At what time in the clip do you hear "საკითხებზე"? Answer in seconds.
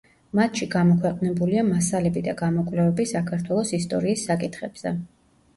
4.31-4.97